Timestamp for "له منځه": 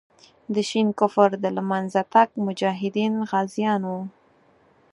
1.55-2.01